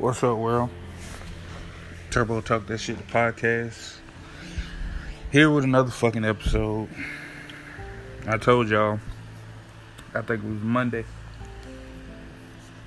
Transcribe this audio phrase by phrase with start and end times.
[0.00, 0.70] What's up, world?
[2.10, 3.98] Turbo Talk That Shit the podcast.
[5.30, 6.88] Here with another fucking episode.
[8.26, 8.98] I told y'all,
[10.14, 11.04] I think it was Monday.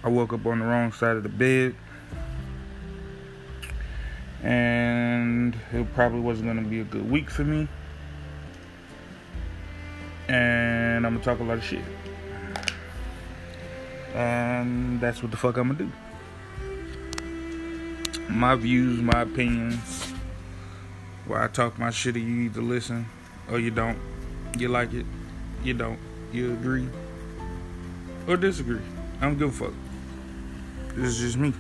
[0.04, 1.76] I woke up on the wrong side of the bed.
[4.41, 7.68] And it probably wasn't going to be a good week for me.
[10.30, 11.86] And I'm going to talk a lot of shit.
[14.16, 16.03] And that's what the fuck I'm going to do
[18.33, 20.11] my views, my opinions.
[21.25, 23.05] Where I talk my shit, you either listen
[23.50, 23.97] or you don't.
[24.57, 25.05] You like it,
[25.64, 26.00] you don't.
[26.32, 26.88] You agree
[28.27, 28.82] or disagree.
[29.21, 29.74] I don't give a fuck.
[30.96, 31.54] This is just me.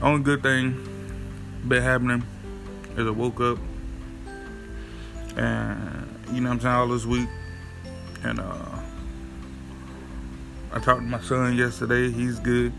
[0.00, 0.84] Only good thing
[1.66, 2.22] been happening
[2.96, 3.58] is I woke up
[5.36, 7.28] and you know I'm saying all this week
[8.22, 8.78] and uh
[10.72, 12.10] I talked to my son yesterday.
[12.10, 12.72] He's good.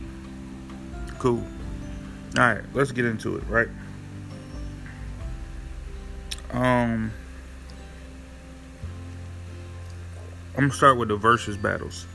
[1.20, 1.44] Cool.
[2.38, 3.67] All right, let's get into it, right?
[6.52, 7.11] Um,
[10.56, 12.06] I'm gonna start with the versus battles.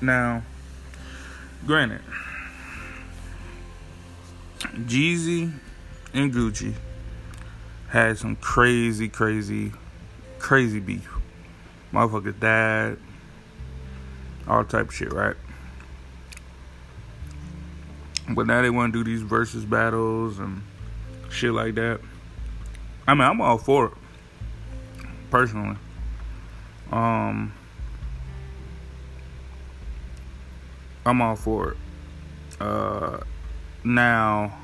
[0.00, 0.42] Now,
[1.66, 2.00] granted,
[4.60, 5.52] Jeezy
[6.14, 6.74] and Gucci
[7.88, 9.72] had some crazy, crazy,
[10.38, 11.08] crazy beef.
[11.92, 12.98] Motherfuckers died,
[14.46, 15.36] all type shit, right?
[18.34, 20.62] But now they want to do these versus battles and
[21.30, 22.00] shit like that.
[23.06, 23.92] I mean, I'm all for it.
[25.30, 25.76] Personally.
[26.92, 27.52] Um
[31.04, 31.76] I'm all for it.
[32.60, 33.18] Uh
[33.82, 34.56] now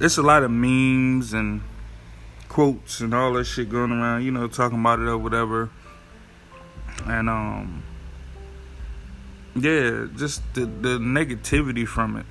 [0.00, 1.62] it's a lot of memes and
[2.48, 5.70] quotes and all that shit going around, you know, talking about it or whatever.
[7.06, 7.82] And um
[9.54, 12.26] yeah, just the the negativity from it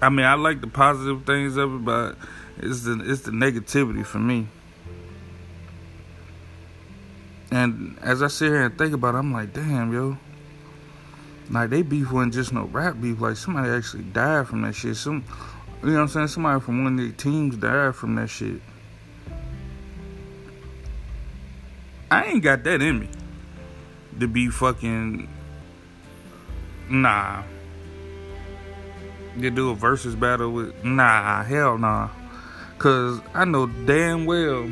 [0.00, 2.16] I mean, I like the positive things of it, but
[2.58, 4.48] it's the it's the negativity for me.
[7.50, 10.18] And as I sit here and think about it, I'm like, damn, yo.
[11.48, 13.20] Like they beef wasn't just no rap beef.
[13.20, 14.96] Like somebody actually died from that shit.
[14.96, 15.24] Some,
[15.82, 16.28] you know what I'm saying?
[16.28, 18.60] Somebody from one of the teams died from that shit.
[22.10, 23.08] I ain't got that in me
[24.20, 25.28] to be fucking.
[26.88, 27.42] Nah
[29.42, 32.08] to do a versus battle with nah hell nah.
[32.78, 34.68] Cause i know damn well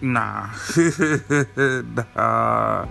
[0.00, 0.50] nah.
[2.16, 2.86] Nah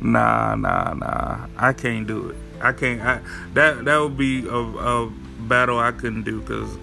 [0.00, 1.46] nah nah nah.
[1.56, 2.36] I can't do it.
[2.60, 3.20] I can't I,
[3.54, 6.78] that that would be a, a battle i couldn't do because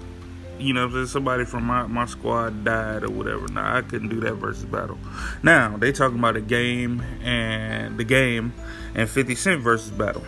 [0.59, 4.19] you know, if somebody from my, my squad died or whatever, nah, I couldn't do
[4.21, 4.99] that versus battle.
[5.41, 8.53] Now they talking about a game and the game
[8.93, 10.23] and 50 Cent versus battle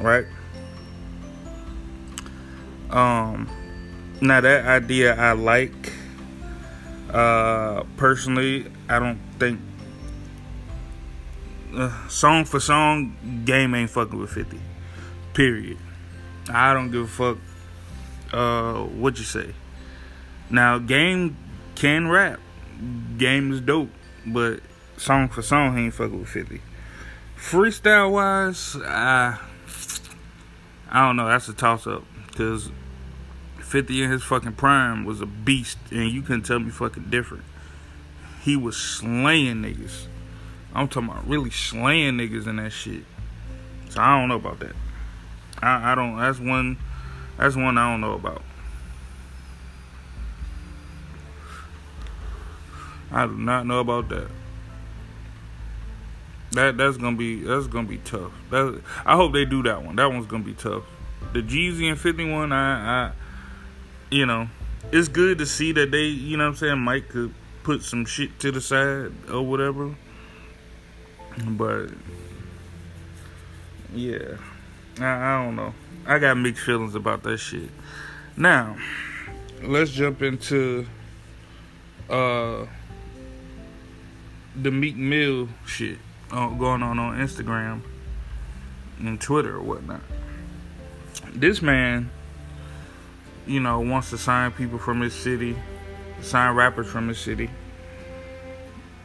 [0.00, 0.26] right?
[2.90, 3.48] Um,
[4.20, 5.92] now that idea I like.
[7.12, 9.60] Uh, personally, I don't think
[11.74, 14.58] uh, song for song game ain't fucking with 50.
[15.34, 15.78] Period.
[16.48, 17.38] I don't give a fuck
[18.32, 19.54] uh what you say.
[20.50, 21.36] Now game
[21.74, 22.40] can rap.
[23.16, 23.90] Game is dope,
[24.26, 24.60] but
[24.96, 26.60] song for song he ain't fucking with 50.
[27.36, 29.38] Freestyle wise, I
[30.96, 31.28] I don't know.
[31.28, 32.70] That's a toss up because
[33.58, 37.44] 50 in his fucking prime was a beast, and you couldn't tell me fucking different.
[38.40, 40.06] He was slaying niggas.
[40.74, 43.04] I'm talking about really slaying niggas in that shit.
[43.90, 44.74] So I don't know about that.
[45.60, 46.16] I, I don't.
[46.16, 46.78] That's one.
[47.36, 48.40] That's one I don't know about.
[53.12, 54.28] I do not know about that.
[56.56, 58.32] That that's gonna be that's gonna be tough.
[58.48, 59.96] That I hope they do that one.
[59.96, 60.84] That one's gonna be tough.
[61.34, 63.12] The Jeezy and Fifty One, I, I,
[64.10, 64.48] you know,
[64.90, 68.06] it's good to see that they, you know, what I'm saying Mike could put some
[68.06, 69.94] shit to the side or whatever.
[71.46, 71.90] But
[73.92, 74.38] yeah,
[74.98, 75.74] I, I don't know.
[76.06, 77.68] I got mixed feelings about that shit.
[78.34, 78.78] Now,
[79.62, 80.86] let's jump into
[82.08, 82.64] uh
[84.54, 85.98] the Meek Mill shit
[86.30, 87.82] going on on Instagram
[88.98, 90.00] and Twitter or whatnot.
[91.32, 92.10] This man,
[93.46, 95.56] you know, wants to sign people from his city,
[96.20, 97.50] sign rappers from his city.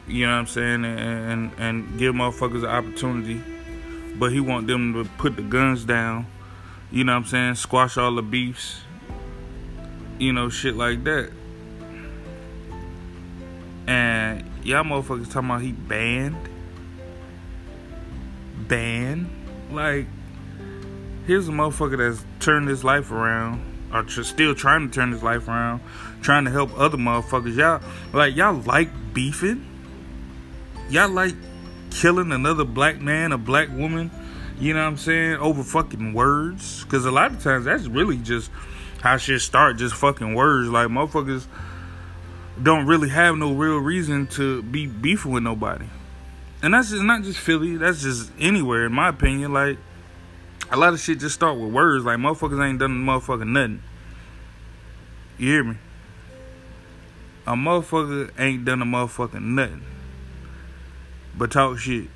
[0.08, 3.40] You know what I'm saying, and and, and give motherfuckers an opportunity,
[4.16, 6.26] but he want them to put the guns down.
[6.90, 8.80] You know what I'm saying, squash all the beefs.
[10.18, 11.32] You know, shit like that.
[13.86, 16.36] And y'all motherfuckers talking about he banned
[18.72, 19.28] ban
[19.70, 20.06] Like,
[21.26, 23.60] here's a motherfucker that's turned his life around,
[23.92, 25.82] or tr- still trying to turn his life around,
[26.22, 27.54] trying to help other motherfuckers.
[27.54, 27.82] Y'all,
[28.14, 29.66] like, y'all like beefing?
[30.88, 31.34] Y'all like
[31.90, 34.10] killing another black man, a black woman?
[34.58, 35.34] You know what I'm saying?
[35.34, 36.84] Over fucking words?
[36.84, 38.50] Because a lot of times that's really just
[39.02, 40.70] how shit start, just fucking words.
[40.70, 41.44] Like, motherfuckers
[42.62, 45.86] don't really have no real reason to be beefing with nobody.
[46.62, 49.52] And that's just not just Philly, that's just anywhere, in my opinion.
[49.52, 49.78] Like,
[50.70, 52.04] a lot of shit just start with words.
[52.04, 53.82] Like, motherfuckers ain't done motherfucking nothing.
[55.38, 55.76] You hear me?
[57.46, 59.82] A motherfucker ain't done a motherfucking nothing.
[61.36, 62.08] But talk shit.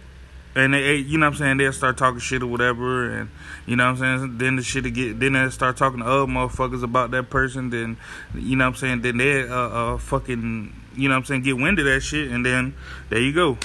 [0.54, 3.28] And they, you know what I'm saying, they'll start talking shit or whatever, and
[3.66, 4.38] you know what I'm saying.
[4.38, 7.68] Then the shit get, then they start talking to other motherfuckers about that person.
[7.68, 7.98] Then,
[8.34, 9.02] you know what I'm saying.
[9.02, 12.30] Then they uh, uh fucking, you know what I'm saying, get wind of that shit,
[12.30, 12.74] and then
[13.10, 13.58] there you go.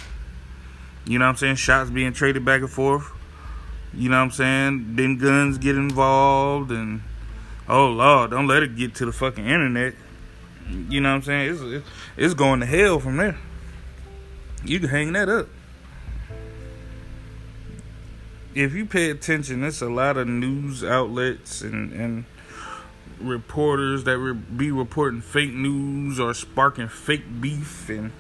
[1.06, 1.56] You know what I'm saying?
[1.56, 3.10] Shots being traded back and forth.
[3.94, 4.96] You know what I'm saying?
[4.96, 7.02] Then guns get involved, and
[7.68, 9.94] oh lord, don't let it get to the fucking internet.
[10.90, 11.54] You know what I'm saying?
[11.54, 13.38] It's it's going to hell from there.
[14.64, 15.48] You can hang that up
[18.54, 22.26] if you pay attention, there's a lot of news outlets and and
[23.20, 28.12] reporters that re- be reporting fake news or sparking fake beef and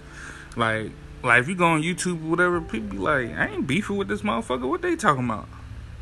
[0.55, 0.91] like
[1.23, 4.07] like if you go on YouTube or whatever, people be like, I ain't beefing with
[4.07, 4.67] this motherfucker.
[4.67, 5.47] What they talking about?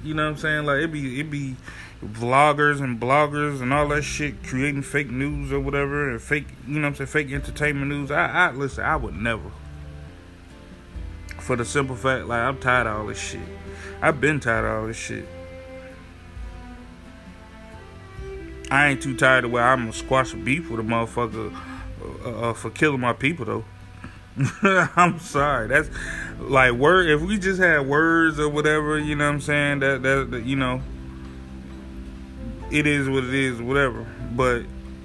[0.04, 0.66] You know what I'm saying?
[0.66, 1.56] Like it be it be
[2.04, 6.76] vloggers and bloggers and all that shit creating fake news or whatever and fake you
[6.76, 8.12] know what I'm saying fake entertainment news.
[8.12, 8.84] I I listen.
[8.84, 9.52] I would never.
[11.40, 13.42] For the simple fact, like I'm tired of all this shit.
[14.02, 15.28] I've been tired of all this shit.
[18.72, 21.54] I ain't too tired of where I'm gonna squash a beef with a motherfucker
[22.24, 23.66] uh, uh, for killing my people though.
[24.62, 25.68] I'm sorry.
[25.68, 25.90] That's
[26.40, 27.10] like word.
[27.10, 29.80] If we just had words or whatever, you know what I'm saying?
[29.80, 30.82] That, that that you know,
[32.72, 34.06] it is what it is, whatever.
[34.32, 34.64] But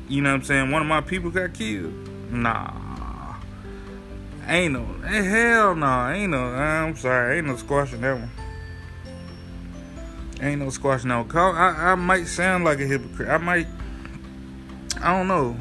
[0.09, 0.71] you know what I'm saying?
[0.71, 1.93] One of my people got killed.
[2.31, 3.37] Nah.
[4.47, 5.75] Ain't no hell.
[5.75, 6.45] Nah, ain't no.
[6.45, 7.39] I'm sorry.
[7.39, 8.31] Ain't no squashing that one.
[10.41, 11.27] Ain't no squash no.
[11.33, 13.29] I, I might sound like a hypocrite.
[13.29, 13.67] I might.
[15.01, 15.57] I don't know.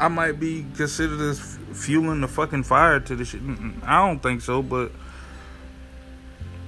[0.00, 3.40] I might be considered as fueling the fucking fire to the shit.
[3.84, 4.92] I don't think so, but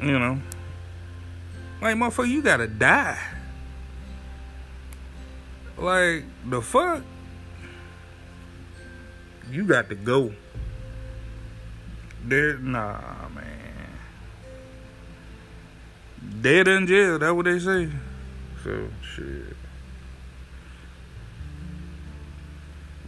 [0.02, 0.38] you know,
[1.80, 3.18] like motherfucker, you gotta die.
[5.76, 7.02] Like the fuck,
[9.50, 10.32] you got to go.
[12.26, 13.64] There, nah, man.
[16.40, 17.18] Dead in jail.
[17.18, 17.90] That's what they say.
[18.62, 19.56] So shit.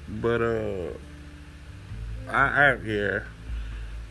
[0.08, 0.88] But uh,
[2.28, 3.20] I, I yeah,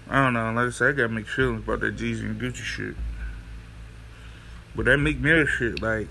[0.09, 0.51] I don't know.
[0.51, 2.95] Like I said, I got mixed feelings about that Jeezy and Gucci shit.
[4.75, 6.07] But that Meek Mill shit, like,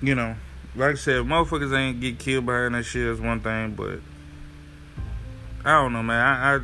[0.00, 0.36] you know,
[0.76, 4.00] like I said, motherfuckers ain't get killed behind that shit is one thing, but
[5.64, 6.20] I don't know, man.
[6.20, 6.60] I, I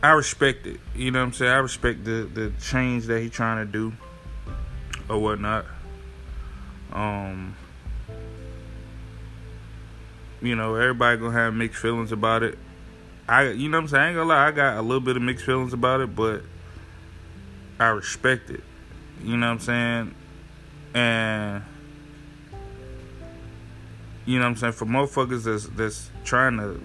[0.00, 0.80] I respect it.
[0.94, 1.50] You know what I'm saying?
[1.50, 3.92] I respect the the change that he trying to do
[5.08, 5.64] or whatnot.
[6.92, 7.56] Um,
[10.40, 12.58] you know, everybody gonna have mixed feelings about it.
[13.28, 14.02] I, you know what I'm saying?
[14.02, 16.42] I ain't gonna lie, I got a little bit of mixed feelings about it, but
[17.78, 18.62] I respect it.
[19.22, 20.14] You know what I'm saying?
[20.94, 21.62] And
[24.24, 24.72] you know what I'm saying?
[24.72, 26.80] For motherfuckers that's that's trying to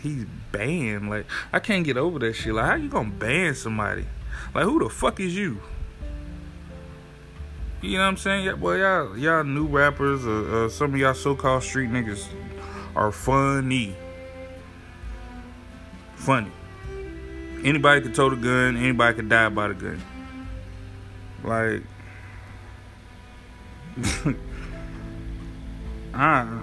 [0.00, 1.10] he's banned.
[1.10, 2.54] Like I can't get over that shit.
[2.54, 4.06] Like how you gonna ban somebody?
[4.54, 5.60] Like who the fuck is you?
[7.82, 8.46] You know what I'm saying?
[8.46, 12.26] Yeah, well, y'all, y'all new rappers, uh, uh, some of y'all so-called street niggas
[12.96, 13.94] are funny.
[16.24, 16.50] Funny.
[17.62, 18.78] Anybody could tote a gun.
[18.78, 20.02] Anybody could die by the gun.
[21.42, 21.82] Like,
[26.14, 26.62] ah,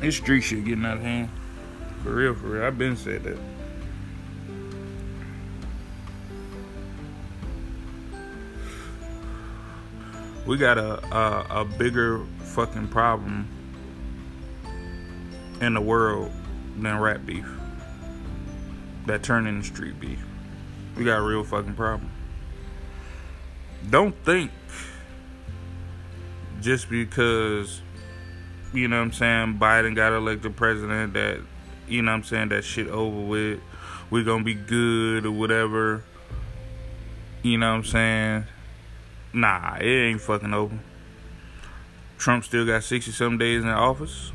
[0.00, 1.30] this, street shit getting out of hand.
[2.04, 2.62] For real, for real.
[2.62, 3.38] I've been said that.
[10.46, 13.48] we got a, a, a bigger fucking problem
[15.60, 16.30] in the world
[16.76, 17.46] than rap beef.
[19.06, 20.22] That turned into street beef.
[20.96, 22.10] We got a real fucking problem.
[23.88, 24.50] Don't think
[26.60, 27.80] just because
[28.72, 31.40] you know what I'm saying Biden got elected president that
[31.86, 33.60] you know what I'm saying that shit over with.
[34.10, 36.04] We're gonna be good or whatever.
[37.42, 38.44] You know what I'm saying?
[39.32, 40.78] Nah, it ain't fucking over.
[42.18, 44.32] Trump still got 60 some days in office.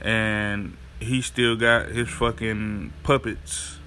[0.00, 3.80] And he still got his fucking puppets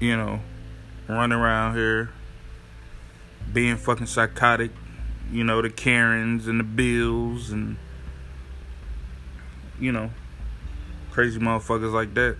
[0.00, 0.40] you know,
[1.08, 2.10] running around here
[3.52, 4.70] being fucking psychotic.
[5.32, 7.76] You know, the Karens and the Bills and,
[9.80, 10.10] you know,
[11.10, 12.36] crazy motherfuckers like that.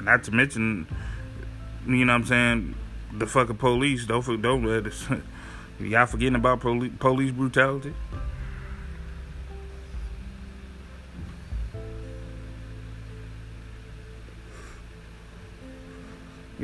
[0.00, 0.86] Not to mention,
[1.86, 2.74] you know what I'm saying,
[3.12, 4.06] the fucking police.
[4.06, 5.06] Don't, don't let us.
[5.78, 7.94] Y'all forgetting about police, police brutality?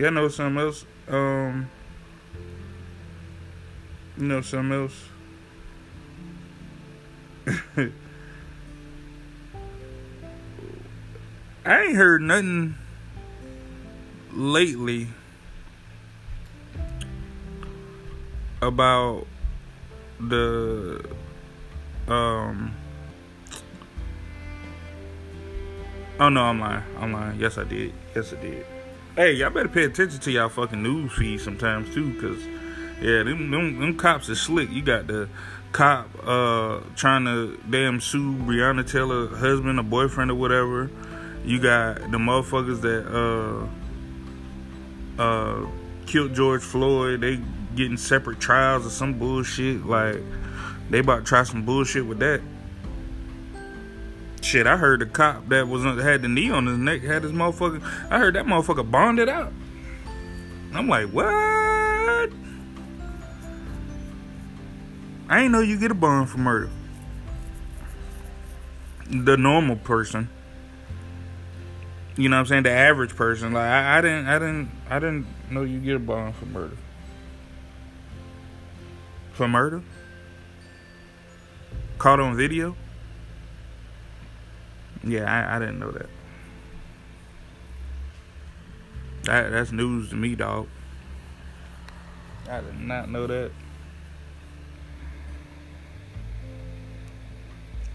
[0.07, 0.85] I know something else.
[1.09, 1.69] Um,
[4.17, 5.09] you know something else.
[11.67, 12.77] I ain't heard nothing
[14.33, 15.09] lately
[18.63, 19.27] about
[20.21, 21.05] the
[22.07, 22.75] um
[26.21, 26.83] Oh no, I'm lying.
[26.99, 27.39] I'm lying.
[27.39, 27.93] Yes, I did.
[28.15, 28.67] Yes, I did.
[29.19, 32.41] Hey, y'all better pay attention to y'all fucking news feed sometimes too, cause
[33.03, 34.71] yeah, them them, them cops are slick.
[34.71, 35.29] You got the
[35.73, 40.89] cop uh trying to damn sue Breonna Taylor husband or boyfriend or whatever.
[41.45, 43.67] You got the motherfuckers that
[45.19, 45.67] uh uh
[46.07, 47.21] killed George Floyd.
[47.21, 47.41] They
[47.75, 49.85] getting separate trials or some bullshit.
[49.85, 50.19] Like
[50.91, 52.41] they about to try some bullshit with that.
[54.49, 57.33] Shit, I heard the cop that was had the knee on his neck had his
[57.33, 57.83] motherfucker.
[58.11, 59.53] I heard that motherfucker bonded out.
[60.73, 61.27] I'm like, what?
[65.29, 66.71] I ain't know you get a bond for murder.
[69.11, 70.31] The normal person.
[72.17, 72.63] You know what I'm saying?
[72.63, 73.53] The average person.
[73.53, 76.77] Like I, I didn't I didn't I didn't know you get a bond for murder.
[79.35, 79.83] For murder?
[81.99, 82.77] Caught on video?
[85.05, 86.09] Yeah, I, I didn't know that.
[89.25, 90.69] That that's news to me, dog.
[92.51, 93.51] I did not know that.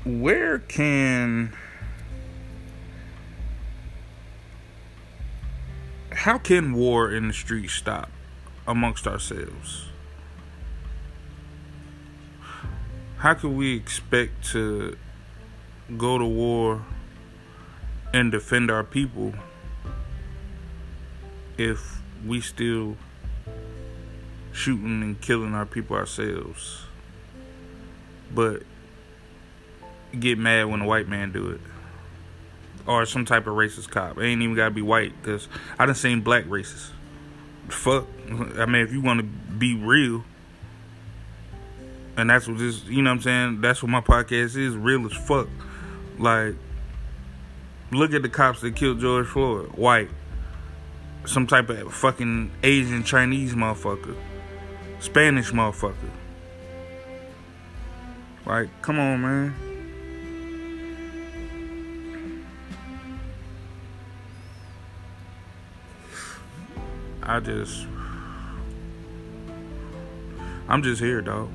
[0.05, 1.53] Where can
[6.11, 8.09] how can war in the streets stop
[8.67, 9.87] amongst ourselves?
[13.17, 14.97] How can we expect to
[15.97, 16.85] go to war
[18.13, 19.33] and defend our people
[21.57, 22.95] if we still
[24.51, 26.85] shooting and killing our people ourselves.
[28.33, 28.63] But
[30.17, 31.61] get mad when a white man do it.
[32.85, 34.17] Or some type of racist cop.
[34.17, 35.47] It ain't even gotta be white because
[35.79, 36.89] i done seen black racists.
[37.69, 38.07] Fuck.
[38.29, 40.23] I mean if you want to be real
[42.15, 43.61] and that's what this you know what i'm saying?
[43.61, 45.47] That's what my podcast is real as fuck
[46.19, 46.55] like
[47.91, 50.09] look at the cops that killed george floyd white
[51.25, 54.15] some type of fucking asian chinese motherfucker
[54.99, 55.95] spanish motherfucker
[58.45, 59.73] like come on man
[67.25, 67.87] I just
[70.67, 71.49] I'm just here, dog.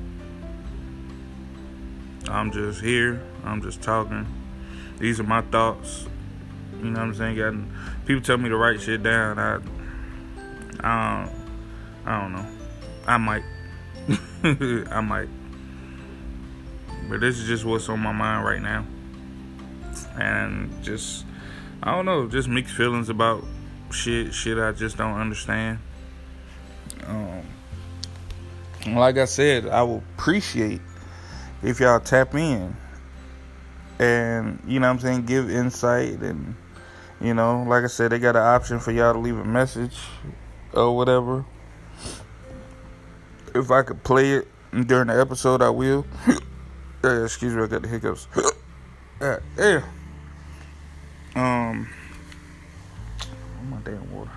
[2.27, 3.21] I'm just here.
[3.43, 4.25] I'm just talking.
[4.99, 6.05] These are my thoughts.
[6.79, 7.37] You know what I'm saying?
[7.37, 9.39] Got people tell me to write shit down.
[9.39, 9.55] I
[10.81, 11.39] I don't
[12.05, 12.47] I don't know.
[13.07, 13.43] I might.
[14.91, 15.29] I might.
[17.09, 18.85] But this is just what's on my mind right now.
[20.17, 21.25] And just
[21.81, 23.43] I don't know, just mixed feelings about
[23.91, 25.79] shit, shit I just don't understand.
[27.07, 27.43] Um,
[28.87, 30.81] like I said, I will appreciate
[31.63, 32.75] if y'all tap in
[33.99, 36.55] and you know what I'm saying, give insight and
[37.21, 39.97] you know, like I said, they got an option for y'all to leave a message
[40.73, 41.45] or whatever.
[43.53, 44.47] If I could play it
[44.87, 46.05] during the episode, I will.
[47.03, 48.27] uh, excuse me, I got the hiccups.
[49.21, 49.83] uh, yeah.
[51.35, 51.89] Um
[53.69, 54.31] my damn water.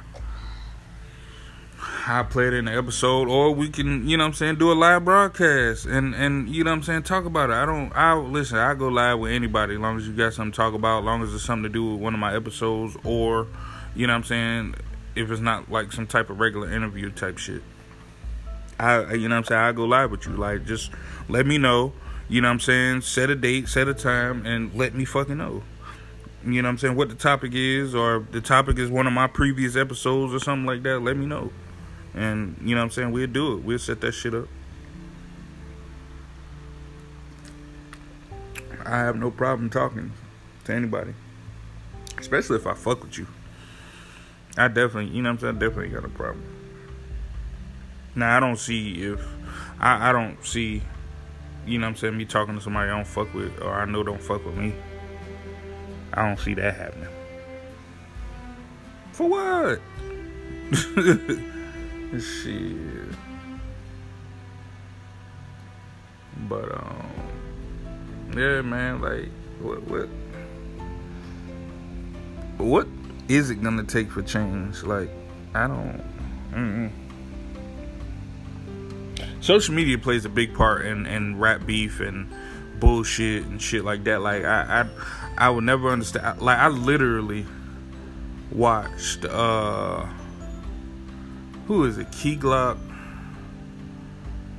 [2.04, 4.72] I play it in the episode, or we can, you know what I'm saying, do
[4.72, 7.54] a live broadcast and and you know what I'm saying, talk about it.
[7.54, 8.58] I don't, I listen.
[8.58, 11.04] I go live with anybody as long as you got something to talk about, as
[11.04, 13.46] long as it's something to do with one of my episodes, or
[13.94, 14.74] you know what I'm saying,
[15.14, 17.62] if it's not like some type of regular interview type shit.
[18.80, 20.32] I, you know what I'm saying, I go live with you.
[20.32, 20.90] Like, just
[21.28, 21.92] let me know.
[22.28, 25.36] You know what I'm saying, set a date, set a time, and let me fucking
[25.36, 25.62] know
[26.44, 29.12] you know what I'm saying, what the topic is, or the topic is one of
[29.12, 31.52] my previous episodes or something like that, let me know.
[32.14, 33.64] And, you know what I'm saying, we'll do it.
[33.64, 34.48] We'll set that shit up.
[38.84, 40.12] I have no problem talking
[40.64, 41.14] to anybody,
[42.18, 43.26] especially if I fuck with you.
[44.56, 45.56] I definitely, you know what I'm saying?
[45.56, 46.44] I definitely got a problem.
[48.14, 49.24] Now I don't see if
[49.80, 50.82] I, I don't see,
[51.66, 53.84] you know what I'm saying, me talking to somebody I don't fuck with or I
[53.86, 54.74] know don't fuck with me.
[56.12, 57.08] I don't see that happening.
[59.12, 59.80] For what?
[62.18, 62.76] Shit.
[66.48, 67.12] But um
[68.34, 70.08] yeah man, like what what
[72.58, 72.86] what
[73.28, 74.82] is it gonna take for change?
[74.82, 75.10] Like,
[75.54, 76.02] I don't.
[76.52, 76.90] Mm-mm.
[79.40, 82.32] Social media plays a big part in, in rap beef and
[82.78, 84.20] bullshit and shit like that.
[84.20, 86.40] Like, I I, I would never understand.
[86.40, 87.46] Like, I literally
[88.50, 89.24] watched.
[89.24, 90.06] uh
[91.66, 92.10] Who is it?
[92.12, 92.78] Key Glock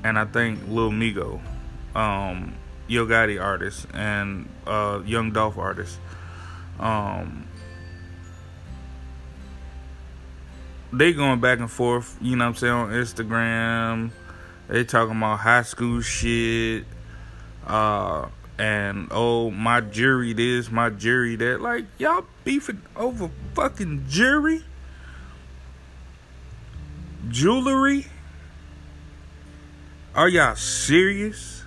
[0.03, 1.39] and I think Lil Migo,
[1.95, 2.55] um,
[2.87, 5.97] Yo Gotti artist and uh, Young Dolph artist.
[6.79, 7.47] Um,
[10.91, 14.11] they going back and forth, you know what I'm saying, on Instagram.
[14.67, 16.85] They talking about high school shit.
[17.65, 21.61] Uh and oh my jury this, my jury that.
[21.61, 24.63] Like y'all beefing over fucking jury?
[27.29, 28.07] Jewelry?
[30.15, 31.63] Are y'all serious?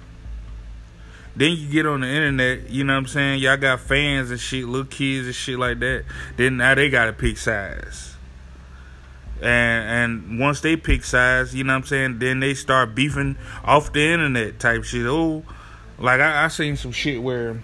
[1.35, 3.41] Then you get on the internet, you know what I'm saying?
[3.41, 6.05] Y'all got fans and shit, little kids and shit like that.
[6.37, 8.17] Then now they gotta pick size.
[9.43, 13.37] and and once they pick size, you know what I'm saying, then they start beefing
[13.65, 15.05] off the internet type shit.
[15.07, 15.43] Oh,
[15.99, 17.63] like I, I seen some shit where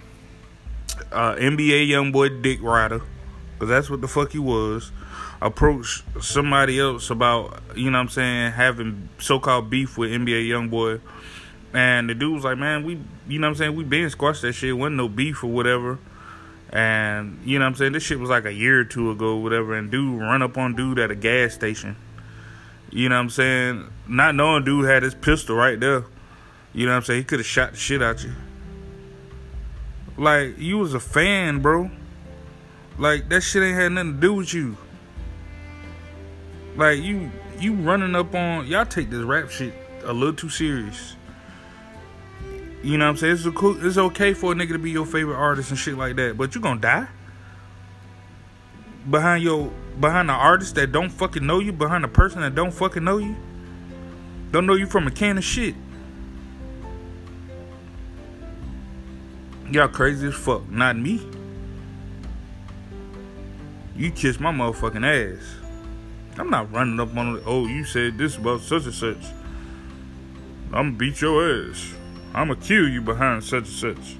[1.11, 3.01] uh, NBA YoungBoy Dick Rider,
[3.53, 4.91] because that's what the fuck he was,
[5.43, 10.47] approached somebody else about you know what I'm saying having so called beef with NBA
[10.47, 11.01] YoungBoy,
[11.73, 14.41] and the dude was like, man, we you know what I'm saying we been squashed
[14.43, 15.99] that shit, wasn't no beef or whatever.
[16.69, 17.91] And you know what I'm saying?
[17.91, 19.75] This shit was like a year or two ago, whatever.
[19.77, 21.95] And dude run up on dude at a gas station.
[22.89, 23.89] You know what I'm saying?
[24.07, 26.05] Not knowing dude had his pistol right there.
[26.73, 27.19] You know what I'm saying?
[27.19, 28.33] He could have shot the shit out you.
[30.17, 31.91] Like, you was a fan, bro.
[32.97, 34.77] Like, that shit ain't had nothing to do with you.
[36.75, 41.15] Like, you you running up on y'all take this rap shit a little too serious.
[42.81, 43.33] You know what I'm saying?
[43.33, 46.17] It's, cool, it's okay for a nigga to be your favorite artist and shit like
[46.17, 47.07] that, but you gonna die
[49.09, 52.71] behind your behind the artist that don't fucking know you, behind the person that don't
[52.71, 53.35] fucking know you,
[54.51, 55.75] don't know you from a can of shit.
[59.71, 60.69] Y'all crazy as fuck.
[60.69, 61.25] Not me.
[63.95, 65.05] You kiss my motherfucking
[65.37, 65.62] ass.
[66.37, 67.43] I'm not running up on it.
[67.45, 69.25] Oh, you said this about such and such.
[70.67, 71.93] I'm gonna beat your ass.
[72.33, 74.17] I'ma kill you behind such and such.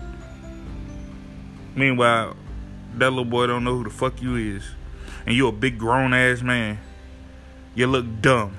[1.76, 2.36] Meanwhile,
[2.96, 4.64] that little boy don't know who the fuck you is.
[5.26, 6.80] And you a big grown ass man.
[7.74, 8.56] You look dumb.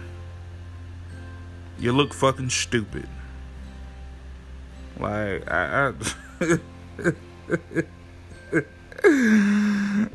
[1.78, 3.08] You look fucking stupid.
[4.98, 5.92] Like I,
[6.40, 6.58] I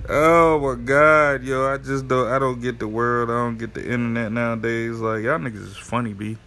[0.08, 3.74] Oh my god, yo, I just don't I don't get the world, I don't get
[3.74, 5.00] the internet nowadays.
[5.00, 6.38] Like y'all niggas is funny, B.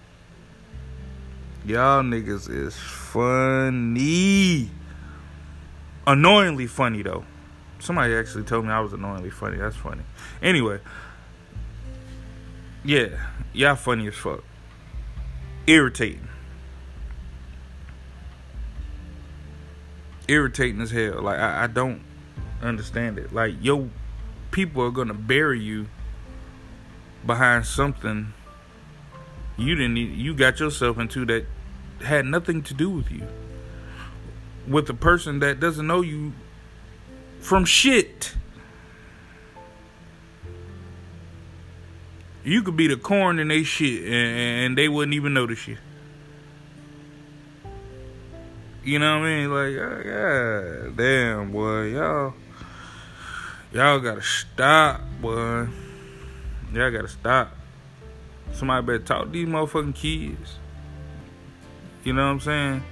[1.64, 4.70] Y'all niggas is funny.
[6.07, 7.24] Annoyingly funny though.
[7.78, 9.59] Somebody actually told me I was annoyingly funny.
[9.59, 10.02] That's funny.
[10.40, 10.81] Anyway.
[12.85, 13.09] Yeah,
[13.52, 14.42] y'all funny as fuck.
[15.66, 16.28] Irritating.
[20.26, 21.22] Irritating as hell.
[21.22, 22.02] Like I, I don't
[22.62, 23.33] understand it.
[23.33, 23.90] Like yo
[24.51, 25.88] people are gonna bury you
[27.27, 28.33] behind something
[29.57, 31.44] you didn't you got yourself into that
[32.05, 33.27] had nothing to do with you
[34.68, 36.33] with a person that doesn't know you
[37.40, 38.35] from shit
[42.44, 45.77] you could be the corn in they shit and, and they wouldn't even notice you
[48.85, 49.51] you know what I mean?
[49.53, 52.35] Like, ah, oh, God damn, boy, y'all,
[53.73, 55.69] y'all gotta stop, boy.
[56.73, 57.57] Y'all gotta stop.
[58.53, 60.59] Somebody better talk to these motherfucking kids.
[62.05, 62.83] You know what I'm saying?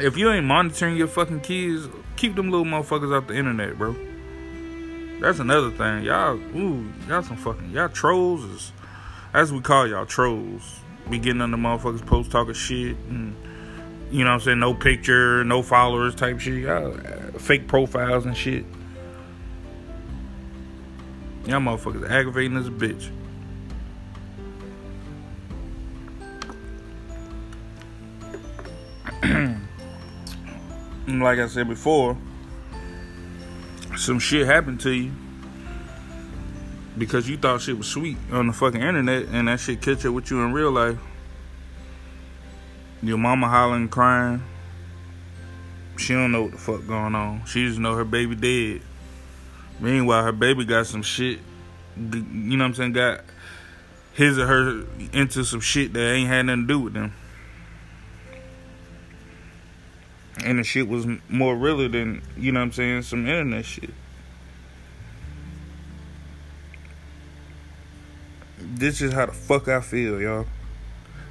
[0.00, 3.96] If you ain't monitoring your fucking kids, keep them little motherfuckers off the internet, bro.
[5.20, 6.04] That's another thing.
[6.04, 8.72] Y'all, ooh, y'all some fucking, y'all trolls is,
[9.34, 10.80] as we call y'all trolls.
[11.10, 13.34] Be getting on the motherfuckers post talking shit and,
[14.10, 16.62] you know what I'm saying, no picture, no followers type shit.
[16.62, 16.96] Y'all,
[17.38, 18.64] fake profiles and shit.
[21.46, 23.10] Y'all motherfuckers aggravating as a bitch.
[31.20, 32.16] like I said before,
[33.96, 35.12] some shit happened to you.
[36.98, 40.12] because you thought shit was sweet on the fucking internet and that shit catch up
[40.14, 40.98] with you in real life.
[43.02, 44.42] Your mama hollering, crying.
[45.98, 47.44] She don't know what the fuck going on.
[47.46, 48.82] She just know her baby dead.
[49.80, 51.40] Meanwhile, her baby got some shit.
[51.96, 52.92] You know what I'm saying?
[52.92, 53.24] Got
[54.14, 57.12] his or her into some shit that ain't had nothing to do with them.
[60.44, 63.90] And the shit was more realer than, you know what I'm saying, some internet shit.
[68.58, 70.46] This is how the fuck I feel, y'all.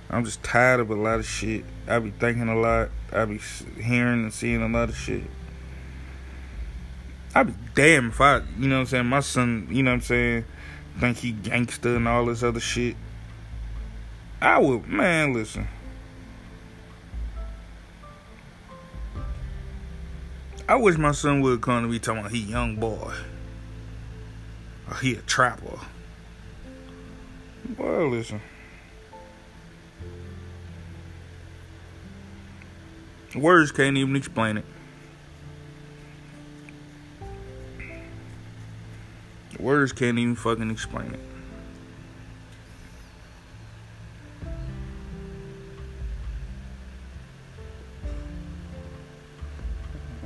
[0.10, 1.65] I'm just tired of a lot of shit.
[1.88, 2.89] I be thinking a lot.
[3.12, 3.39] I be
[3.82, 5.24] hearing and seeing a lot of shit.
[7.36, 9.96] I be damn if I, you know what I'm saying, my son, you know what
[9.96, 10.46] I'm saying,
[11.00, 12.96] think he gangster and all this other shit.
[14.41, 15.67] I would, man, listen.
[20.70, 23.13] I wish my son would come to me talking about he young boy.
[24.89, 25.80] Or he a trapper.
[27.78, 28.41] Well, listen.
[33.38, 34.65] Words can't even explain it.
[39.60, 41.19] Words can't even fucking explain it.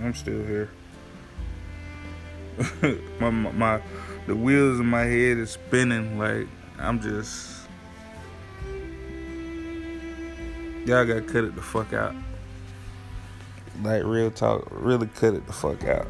[0.01, 0.69] I'm still here.
[3.19, 3.81] my, my, my
[4.27, 6.47] the wheels in my head is spinning like
[6.77, 7.67] I'm just
[10.85, 12.15] y'all gotta cut it the fuck out.
[13.81, 16.07] Like real talk, really cut it the fuck out.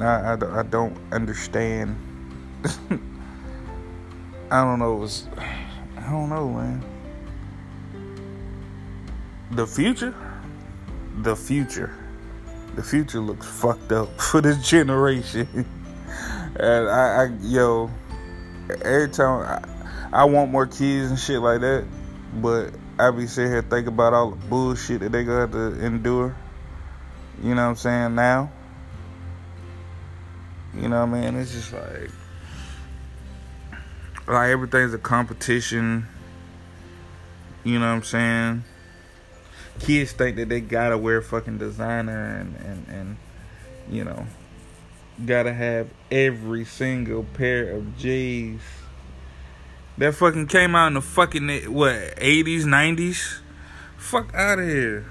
[0.00, 1.96] I, I, I don't understand.
[4.50, 5.08] I don't know.
[5.96, 6.84] I don't know, man.
[9.52, 10.14] The future,
[11.22, 11.94] the future,
[12.74, 15.48] the future looks fucked up for this generation.
[16.56, 17.90] and I, I, yo,
[18.82, 19.42] every time
[20.12, 21.84] I, I want more kids and shit like that,
[22.42, 26.36] but I be sitting here thinking about all the bullshit that they got to endure.
[27.42, 28.52] You know what I'm saying now?
[30.74, 31.36] You know what I mean?
[31.36, 32.10] It's just like
[34.28, 36.06] like everything's a competition.
[37.64, 38.64] You know what I'm saying?
[39.80, 43.16] Kids think that they gotta wear fucking designer and, and, and
[43.90, 44.26] you know
[45.26, 48.60] gotta have every single pair of J's
[49.98, 53.40] that fucking came out in the fucking what eighties, nineties.
[53.96, 55.06] Fuck out of here.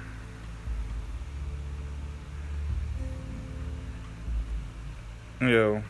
[5.41, 5.83] Yo,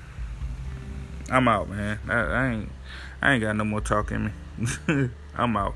[1.29, 1.99] I'm out, man.
[2.07, 2.69] I, I ain't,
[3.21, 5.09] I ain't got no more talking me.
[5.35, 5.75] I'm out.